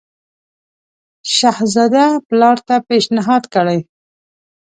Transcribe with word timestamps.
شهزاده 1.35 2.05
پلار 2.27 2.57
ته 2.67 2.75
پېشنهاد 2.87 3.43
کړی. 3.53 3.79